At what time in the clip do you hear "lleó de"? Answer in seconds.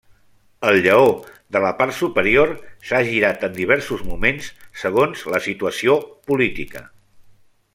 0.85-1.59